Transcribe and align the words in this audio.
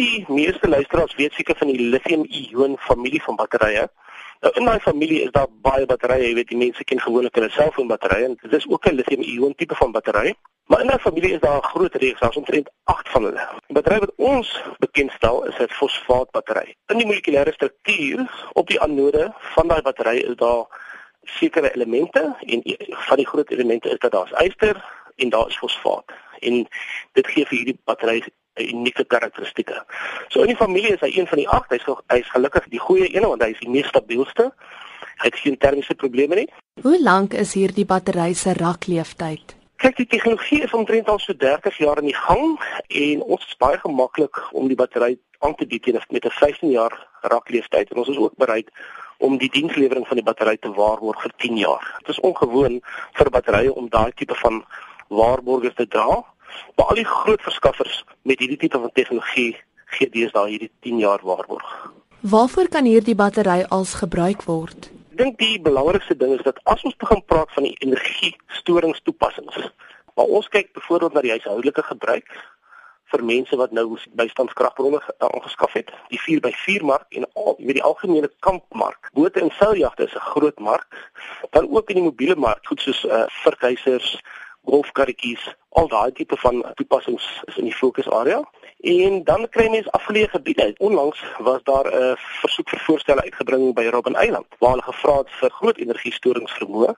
die 0.00 0.24
meeste 0.28 0.68
luisteraars 0.68 1.14
weet 1.14 1.32
seker 1.36 1.56
van 1.60 1.68
die 1.72 1.88
lithium-ion 1.92 2.76
familie 2.78 3.22
van 3.22 3.36
batterye. 3.36 3.88
Nou 4.40 4.52
in 4.56 4.68
daai 4.68 4.80
familie 4.80 5.24
is 5.26 5.32
daar 5.34 5.50
baie 5.66 5.86
batterye, 5.86 6.28
jy 6.28 6.36
weet 6.38 6.52
die 6.52 6.60
mense 6.60 6.84
ken 6.88 7.02
gewoonlik 7.04 7.36
hulle 7.36 7.50
selfoonbatterye 7.52 8.30
en 8.30 8.38
dit 8.40 8.54
is 8.58 8.68
ook 8.68 8.88
'n 8.88 8.96
lithium-ion 9.00 9.54
tipe 9.54 9.76
van 9.76 9.92
battery. 9.92 10.34
Maar 10.70 10.80
in 10.80 10.86
daai 10.86 10.98
familie 10.98 11.32
is 11.32 11.40
daar 11.40 11.58
'n 11.58 11.70
groot 11.72 11.94
reeks, 11.94 12.20
daar's 12.20 12.36
omtrent 12.36 12.70
8 12.84 13.08
van 13.08 13.24
hulle. 13.24 13.48
Die 13.66 13.76
battery 13.76 13.98
wat 13.98 14.14
ons 14.16 14.62
bekendstel 14.78 15.44
is 15.46 15.58
'n 15.58 15.68
fosfaatbattery. 15.68 16.74
In 16.86 16.98
die 16.98 17.06
molekulêre 17.06 17.52
struktuur 17.52 18.48
op 18.52 18.66
die 18.66 18.80
anode 18.80 19.32
van 19.38 19.68
daai 19.68 19.82
battery 19.82 20.16
is 20.16 20.36
daar 20.36 20.64
sekere 21.24 21.74
elemente 21.74 22.36
en 22.40 22.62
van 22.88 23.16
die 23.16 23.26
groot 23.26 23.50
elemente 23.50 23.88
is 23.88 23.98
dat 23.98 24.12
daar's 24.12 24.30
yster 24.30 24.99
en 25.20 25.32
daar 25.34 25.48
is 25.48 25.58
fosfaat. 25.58 26.12
En 26.40 26.66
dit 27.18 27.26
gee 27.26 27.46
vir 27.46 27.56
hierdie 27.58 27.78
battery 27.84 28.22
unieke 28.60 29.04
karakteristieke. 29.04 29.84
So 30.28 30.42
in 30.44 30.52
die 30.52 30.56
familie 30.56 30.94
is 30.96 31.00
hy 31.04 31.12
een 31.14 31.28
van 31.30 31.40
die 31.40 31.48
8. 31.48 31.70
Hy's 31.76 31.86
hy's 32.12 32.32
gelukkig 32.34 32.68
die 32.72 32.82
goeie 32.82 33.08
een 33.14 33.26
want 33.28 33.42
hy 33.42 33.52
is 33.54 33.62
die 33.62 33.70
mees 33.70 33.88
stabielste. 33.88 34.50
Hy 35.20 35.28
het 35.28 35.40
geen 35.40 35.56
termiese 35.60 35.94
probleme 35.94 36.42
nie. 36.42 36.48
Hoe 36.82 36.98
lank 37.02 37.34
is 37.36 37.54
hierdie 37.54 37.86
battery 37.86 38.32
se 38.34 38.54
rakleeftyd? 38.56 39.56
Kyk, 39.80 39.96
die 39.96 40.10
tegnologie 40.12 40.60
is 40.64 40.72
omtrent 40.76 41.08
al 41.08 41.18
so 41.20 41.32
30 41.32 41.78
jaar 41.80 42.00
in 42.02 42.10
die 42.10 42.16
gang 42.16 42.58
en 42.88 43.22
ons 43.22 43.46
is 43.46 43.56
baie 43.60 43.78
gemaklik 43.80 44.42
om 44.52 44.68
die 44.68 44.76
battery 44.76 45.14
aan 45.40 45.54
te 45.56 45.66
bied 45.66 45.86
met 46.10 46.24
'n 46.24 46.36
15 46.36 46.70
jaar 46.70 46.92
rakleeftyd 47.22 47.90
en 47.90 47.96
ons 47.96 48.08
is 48.08 48.20
ook 48.20 48.36
bereid 48.36 48.68
om 49.18 49.38
die 49.38 49.48
dienslewering 49.48 50.06
van 50.06 50.16
die 50.16 50.24
battery 50.24 50.56
te 50.56 50.72
waarborg 50.72 51.22
vir 51.22 51.32
10 51.36 51.56
jaar. 51.56 51.84
Dit 51.98 52.08
is 52.08 52.20
ongewoon 52.20 52.80
vir 53.12 53.30
batterye 53.30 53.74
om 53.74 53.88
daai 53.88 54.12
tipe 54.16 54.34
van 54.34 54.64
waarborge 55.10 55.72
te 55.74 55.86
dra. 55.88 56.22
Maar 56.76 56.86
al 56.86 57.00
die 57.02 57.08
groot 57.08 57.42
verskaffers 57.42 58.04
met 58.22 58.38
hierdie 58.38 58.58
tipe 58.58 58.78
van 58.78 58.92
tegnologie 58.92 59.56
gee 59.96 60.10
deesdae 60.10 60.48
hierdie 60.48 60.70
10 60.86 61.02
jaar 61.02 61.22
waarborg. 61.26 61.90
Waarvoor 62.20 62.68
kan 62.68 62.84
hierdie 62.84 63.14
battery 63.14 63.64
als 63.68 63.94
gebruik 64.02 64.42
word? 64.46 64.90
Ek 65.10 65.22
dink 65.22 65.38
die 65.40 65.60
belangrikste 65.60 66.16
ding 66.16 66.34
is 66.36 66.44
dat 66.46 66.60
as 66.70 66.82
ons 66.86 66.96
begin 67.00 67.22
praat 67.32 67.50
van 67.56 67.66
die 67.66 67.76
energiestoringstoepassings, 67.84 69.70
maar 70.14 70.32
ons 70.38 70.48
kyk 70.48 70.72
byvoorbeeld 70.76 71.16
na 71.16 71.24
die 71.26 71.34
huishoudelike 71.34 71.84
gebruik 71.90 72.28
vir 73.10 73.24
mense 73.26 73.56
wat 73.58 73.72
nou 73.74 73.86
bystandskragbronne 74.20 75.00
aangeskaf 75.26 75.72
het, 75.78 75.90
die 76.12 76.20
4x4 76.22 76.84
mark 76.86 77.16
en 77.18 77.26
al 77.34 77.56
met 77.58 77.78
die 77.78 77.84
algemene 77.84 78.30
kampmark. 78.46 79.10
Bote 79.16 79.42
en 79.42 79.50
seiljagte 79.58 80.06
is 80.06 80.14
'n 80.14 80.28
groot 80.34 80.58
mark, 80.58 80.86
dan 81.50 81.70
ook 81.70 81.90
in 81.90 82.00
die 82.00 82.08
mobiele 82.10 82.36
mark, 82.36 82.66
goed 82.66 82.80
soos 82.80 83.04
uh, 83.04 83.24
verhuisers, 83.42 84.20
golfkarretjies, 84.64 85.56
al 85.68 85.88
daai 85.88 86.12
tipe 86.12 86.36
van 86.36 86.64
toepassings 86.74 87.26
is 87.44 87.56
in 87.56 87.64
die 87.64 87.74
fokusarea. 87.74 88.40
En 88.80 89.24
dan 89.24 89.48
kry 89.48 89.68
mens 89.70 89.90
afgeleë 89.90 90.28
gebiede. 90.28 90.74
Onlangs 90.78 91.22
was 91.38 91.62
daar 91.62 91.86
'n 91.86 92.16
versoek 92.16 92.68
vir 92.68 92.80
voorstelle 92.80 93.22
uitgebring 93.22 93.74
by 93.74 93.84
Robben 93.84 94.16
Island 94.22 94.46
waar 94.58 94.70
hulle 94.70 94.82
gevra 94.82 95.16
het 95.16 95.30
vir 95.30 95.50
groot 95.50 95.78
energiestoringsvermoë 95.78 96.94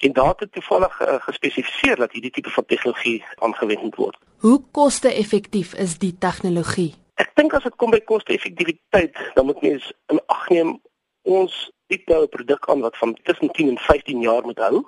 en 0.00 0.12
daar 0.12 0.34
het 0.36 0.52
toevallig 0.52 1.00
uh, 1.00 1.14
gespesifiseer 1.18 1.96
dat 1.96 2.12
hierdie 2.12 2.30
tipe 2.30 2.50
van 2.50 2.64
tegnologie 2.64 3.24
aangewend 3.34 3.82
moet 3.82 3.94
word. 3.96 4.16
Hoe 4.38 4.62
koste-effektief 4.70 5.74
is 5.74 5.98
die 5.98 6.18
tegnologie? 6.18 6.94
Ek 7.14 7.30
dink 7.34 7.54
as 7.54 7.62
dit 7.62 7.76
kom 7.76 7.90
by 7.90 8.00
koste-effektiwiteit, 8.00 9.16
dan 9.34 9.46
moet 9.46 9.62
mens 9.62 9.92
in 10.06 10.20
ag 10.26 10.48
neem 10.48 10.80
ons 11.22 11.70
bied 11.90 12.06
nou 12.10 12.22
'n 12.22 12.28
produk 12.28 12.68
aan 12.68 12.80
wat 12.80 12.96
van 12.96 13.16
tussen 13.22 13.50
10 13.50 13.68
en 13.68 13.78
15 13.78 14.20
jaar 14.20 14.42
moet 14.42 14.58
hou. 14.58 14.84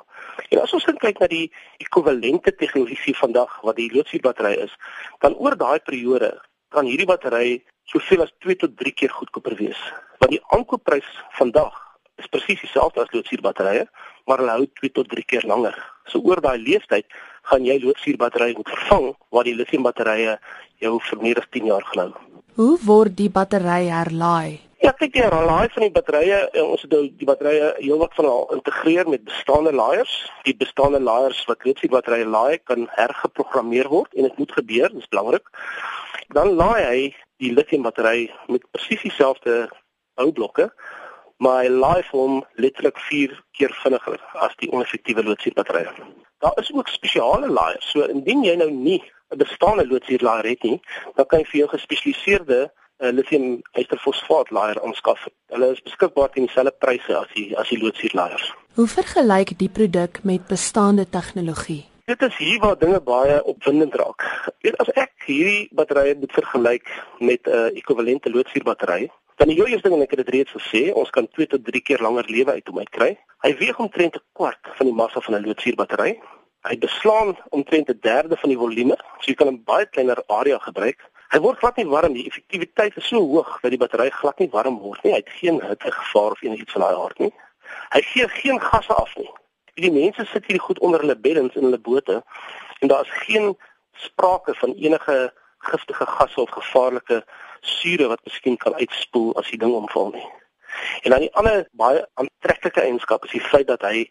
En 0.51 0.61
as 0.61 0.73
ons 0.73 0.85
kyk 0.85 1.19
na 1.19 1.27
die 1.27 1.53
ekwivalente 1.79 2.55
tegnologie 2.55 3.17
vandag 3.17 3.61
wat 3.63 3.77
die 3.77 3.93
loodsuurbattery 3.95 4.55
is, 4.67 4.73
dan 5.19 5.35
oor 5.35 5.57
daai 5.57 5.79
periode 5.79 6.41
kan 6.69 6.87
hierdie 6.87 7.07
battery 7.07 7.63
soveel 7.85 8.23
as 8.23 8.33
2 8.45 8.57
tot 8.57 8.77
3 8.77 8.93
keer 8.93 9.11
goedkoper 9.11 9.57
wees. 9.57 9.81
Want 10.19 10.31
die 10.31 10.45
aankoopprys 10.53 11.09
vandag 11.39 11.75
is 12.17 12.27
presies 12.27 12.61
dieselfde 12.61 13.01
as 13.01 13.13
loodsuurbatterye, 13.15 13.87
maar 14.27 14.39
hulle 14.43 14.57
hou 14.59 14.67
2 14.81 14.93
tot 14.93 15.08
3 15.08 15.25
keer 15.25 15.47
langer. 15.47 15.77
So 16.07 16.20
oor 16.20 16.41
daai 16.41 16.58
leeftyd 16.58 17.07
gaan 17.42 17.64
jy 17.64 17.79
loodsuurbatterye 17.81 18.57
moet 18.57 18.69
vervang 18.69 19.14
waar 19.31 19.45
die 19.45 19.55
lithiumbatterye 19.55 20.39
jou 20.83 20.98
vir 21.11 21.23
meer 21.23 21.39
as 21.39 21.51
10 21.51 21.70
jaar 21.73 21.85
gaan 21.92 22.08
hou. 22.08 22.13
Hoe 22.58 22.79
word 22.85 23.17
die 23.17 23.31
battery 23.31 23.87
herlaai? 23.87 24.67
Ja, 24.89 24.95
kyk 24.97 25.19
jy, 25.19 25.27
raai 25.29 25.69
van 25.69 25.83
die 25.85 25.93
batterye, 25.93 26.37
eh, 26.57 26.63
ons 26.65 26.81
het 26.81 26.95
nou 26.95 27.03
die 27.21 27.27
batterye 27.29 27.75
heelwat 27.77 28.15
van 28.17 28.25
al 28.25 28.47
integreer 28.55 29.09
met 29.13 29.27
bestaande 29.27 29.73
laaiers. 29.77 30.15
Die 30.47 30.55
bestaande 30.57 31.01
laaiers 31.01 31.43
wat 31.45 31.67
reeds 31.67 31.85
die 31.85 31.91
batterye 31.93 32.25
laai, 32.25 32.57
kan 32.71 32.87
hergeprogrammeer 32.95 33.91
word 33.93 34.17
en 34.17 34.25
dit 34.25 34.39
moet 34.41 34.55
gebeur, 34.57 34.89
dis 34.95 35.11
belangrik. 35.13 35.53
Dan 36.33 36.55
laai 36.57 36.81
hy 36.87 37.03
die 37.45 37.53
lithium 37.53 37.85
battery 37.85 38.31
met 38.49 38.65
presies 38.71 39.05
dieselfde 39.05 39.59
boublokke, 40.17 40.71
maar 41.37 41.61
hy 41.67 41.69
laai 41.69 42.03
hom 42.15 42.41
letterlik 42.57 42.97
4 43.11 43.37
keer 43.61 43.77
vinniger 43.85 44.17
as 44.41 44.57
die 44.65 44.73
oneffektiewe 44.73 45.27
loodsuurbatterye. 45.29 45.93
Daar 46.41 46.57
is 46.65 46.73
ook 46.73 46.89
spesiale 46.89 47.53
laaiers. 47.61 47.93
So 47.93 48.09
indien 48.09 48.41
jy 48.49 48.57
nou 48.57 48.70
nie 48.70 49.03
'n 49.05 49.45
bestaande 49.45 49.85
loodsuurlaaier 49.87 50.49
het 50.49 50.63
nie, 50.63 50.81
dan 51.15 51.27
kan 51.27 51.41
jy 51.41 51.45
vir 51.45 51.61
jou 51.61 51.69
gespesialiseerde 51.77 52.70
'n 52.98 53.07
uh, 53.07 53.13
lithium 53.13 53.63
ysterfosfaat 53.73 54.51
laaier 54.51 54.81
aanskaf. 54.83 55.27
Hulle 55.55 55.70
is 55.75 55.83
beskikbaar 55.83 56.31
teen 56.31 56.47
dieselfde 56.47 56.75
pryse 56.79 57.14
as 57.17 57.31
die 57.35 57.57
as 57.59 57.69
die 57.69 57.79
loodsuurlaaiers. 57.83 58.55
Hoe 58.75 58.86
vergelyk 58.86 59.59
die 59.59 59.69
produk 59.69 60.19
met 60.23 60.47
bestaande 60.47 61.08
tegnologie? 61.08 61.85
Dit 62.05 62.23
is 62.23 62.37
hier 62.37 62.58
waar 62.61 62.79
dinge 62.79 63.01
baie 63.01 63.45
opwindend 63.45 63.95
raak. 63.95 64.25
Eers 64.64 64.79
as 64.83 64.91
ek 64.97 65.13
hierdie 65.29 65.69
batterye 65.77 66.14
moet 66.19 66.33
vergelyk 66.33 66.87
met 67.19 67.47
'n 67.47 67.51
uh, 67.51 67.79
ekwivalente 67.81 68.31
loodsuurbattery, 68.31 69.11
dan 69.39 69.48
die 69.48 69.58
eerste 69.58 69.89
ding 69.89 69.95
en 69.95 70.03
ek 70.03 70.17
het 70.17 70.25
dit 70.25 70.35
reeds 70.35 70.53
gesê, 70.57 70.81
ons 70.92 71.11
kan 71.11 71.29
2 71.29 71.47
tot 71.47 71.64
3 71.64 71.81
keer 71.81 72.01
langer 72.03 72.25
lewe 72.27 72.53
uit 72.53 72.67
hom 72.67 72.79
uitkry. 72.79 73.11
Hy 73.45 73.53
weeg 73.61 73.79
omtrent 73.79 74.17
'n 74.17 74.25
kwart 74.33 74.73
van 74.79 74.87
die 74.87 74.95
massa 74.95 75.20
van 75.20 75.35
'n 75.35 75.47
loodsuurbattery. 75.47 76.19
Hy 76.69 76.79
beslaan 76.79 77.37
omtrent 77.51 77.91
'n 77.91 77.98
derde 78.03 78.37
van 78.37 78.51
die 78.51 78.58
volume, 78.58 78.97
so 79.20 79.31
jy 79.31 79.35
kan 79.35 79.48
'n 79.48 79.63
baie 79.64 79.87
kleiner 79.87 80.23
area 80.27 80.58
gebruik. 80.58 80.98
Hy 81.28 81.40
word 81.44 81.58
glad 81.61 81.77
nie 81.77 81.89
warm 81.89 82.14
nie. 82.14 82.22
Die 82.24 82.30
effektiwiteit 82.30 82.96
is 82.96 83.08
so 83.11 83.20
hoog 83.20 83.58
dat 83.61 83.74
die 83.74 83.80
battery 83.80 84.08
glad 84.11 84.39
nie 84.40 84.48
warm 84.52 84.78
word 84.80 85.02
nie. 85.05 85.12
Hy 85.12 85.20
het 85.20 85.34
geen 85.40 85.61
hittegevaar 85.61 86.36
of 86.36 86.42
enigiets 86.42 86.72
van 86.72 86.86
daai 86.86 87.02
aard 87.02 87.18
nie. 87.20 87.33
Hy 87.92 88.00
gee 88.12 88.28
geen 88.39 88.61
gasse 88.61 88.94
af 88.94 89.12
nie. 89.20 89.28
Die 89.78 89.92
mense 89.92 90.24
sit 90.33 90.48
hier 90.48 90.61
goed 90.61 90.80
onder 90.80 91.05
hulle 91.05 91.18
beddens 91.27 91.55
in 91.55 91.68
hulle 91.68 91.78
bote 91.78 92.22
en 92.80 92.89
daar 92.89 93.05
is 93.05 93.20
geen 93.27 93.52
sprake 93.92 94.55
van 94.55 94.72
enige 94.72 95.18
giftige 95.68 96.06
gasse 96.06 96.40
of 96.40 96.50
gevaarlike 96.50 97.22
sure 97.60 98.08
wat 98.08 98.24
miskien 98.24 98.56
kan 98.56 98.74
uitspoel 98.74 99.34
as 99.36 99.50
die 99.50 99.58
ding 99.58 99.74
omval 99.74 100.12
nie. 100.14 100.27
En 101.02 101.10
dan 101.10 101.27
die 101.27 101.33
ander 101.34 101.66
baie 101.72 102.06
aantreklike 102.14 102.80
eienskap 102.80 103.24
is 103.24 103.34
die 103.36 103.45
feit 103.45 103.66
dat 103.66 103.83
hy 103.83 104.06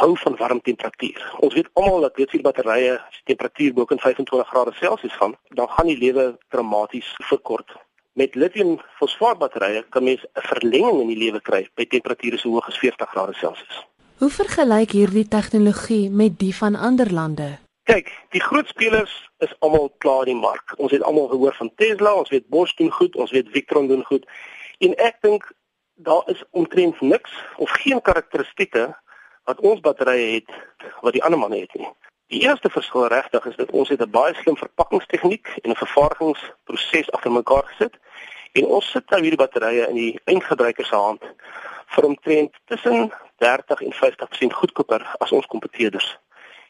hou 0.00 0.16
van 0.18 0.36
warm 0.36 0.60
temperatuur. 0.60 1.22
Ons 1.38 1.54
weet 1.54 1.70
almal 1.72 2.00
dat 2.00 2.16
weet 2.18 2.32
hierdie 2.34 2.46
batterye 2.46 2.96
as 2.98 3.18
die 3.20 3.34
temperatuur 3.34 3.74
bo 3.76 3.86
kan 3.90 4.00
25 4.02 4.48
grade 4.50 4.72
Celsius 4.80 5.16
gaan, 5.20 5.34
dan 5.58 5.68
gaan 5.70 5.90
die 5.90 5.98
lewe 5.98 6.26
dramaties 6.48 7.14
verkort. 7.30 7.76
Met 8.18 8.34
lithium 8.34 8.76
fosfaatbatterye 8.98 9.84
kan 9.90 10.04
mens 10.04 10.22
'n 10.24 10.46
verlenging 10.50 11.00
in 11.00 11.10
die 11.14 11.22
lewe 11.24 11.40
kry 11.40 11.68
by 11.74 11.86
temperature 11.86 12.38
so 12.38 12.50
hoog 12.50 12.68
as 12.68 12.78
40 12.78 13.10
grade 13.10 13.34
Celsius. 13.34 13.86
Hoe 14.18 14.30
vergelyk 14.30 14.90
hierdie 14.90 15.28
tegnologie 15.28 16.10
met 16.10 16.38
die 16.38 16.54
van 16.54 16.74
ander 16.74 17.12
lande? 17.12 17.58
Kyk, 17.84 18.10
die 18.30 18.40
groot 18.40 18.68
spelers 18.68 19.30
is 19.38 19.54
almal 19.58 19.90
klaar 19.98 20.26
in 20.26 20.32
die 20.32 20.40
mark. 20.40 20.74
Ons 20.76 20.92
het 20.92 21.02
almal 21.02 21.28
gehoor 21.28 21.54
van 21.54 21.70
Tesla, 21.74 22.14
ons 22.14 22.30
weet 22.30 22.48
Bosch 22.48 22.74
doen 22.74 22.90
goed, 22.90 23.16
ons 23.16 23.30
weet 23.30 23.48
Victron 23.50 23.88
doen 23.88 24.04
goed. 24.04 24.26
En 24.78 24.94
ek 24.94 25.16
dink 25.20 25.52
daar 25.94 26.22
is 26.26 26.42
omtrent 26.50 27.00
niks 27.00 27.32
of 27.56 27.70
geen 27.70 28.00
karakteristikke 28.02 28.96
wat 29.44 29.60
ons 29.60 29.80
batterye 29.80 30.34
het 30.34 30.50
wat 31.00 31.12
die 31.12 31.22
ander 31.22 31.38
manne 31.38 31.60
het 31.60 31.74
nie. 31.74 31.88
Die 32.32 32.40
eerste 32.42 32.70
verskil 32.70 33.06
regtig 33.06 33.46
is 33.46 33.56
dat 33.56 33.70
ons 33.70 33.88
het 33.88 34.00
'n 34.00 34.10
baie 34.10 34.34
slim 34.34 34.56
verpakkingstegniek 34.56 35.46
en 35.62 35.70
'n 35.70 35.82
vervaardigingsproses 35.82 37.10
agter 37.10 37.32
mekaar 37.32 37.64
gesit 37.64 37.94
en 38.52 38.66
ons 38.66 38.90
sit 38.90 39.10
nou 39.10 39.20
hierdie 39.20 39.42
batterye 39.44 39.88
in 39.88 39.94
die 39.94 40.20
eindgebruiker 40.24 40.84
se 40.84 40.94
hand 40.94 41.22
vir 41.86 42.04
omtrent 42.04 42.54
tussen 42.64 43.12
30 43.36 43.80
en 43.80 43.92
50% 43.92 44.52
goedkoper 44.52 45.16
as 45.18 45.32
ons 45.32 45.46
kompetiteurs. 45.46 46.18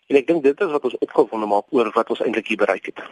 En 0.06 0.16
ek 0.16 0.26
dink 0.26 0.42
dit 0.42 0.60
is 0.60 0.70
wat 0.70 0.84
ons 0.84 0.98
opgewonde 0.98 1.46
maak 1.46 1.70
oor 1.70 1.90
wat 1.92 2.10
ons 2.10 2.20
eintlik 2.20 2.46
hier 2.46 2.60
bereik 2.60 2.86
het. 2.86 3.04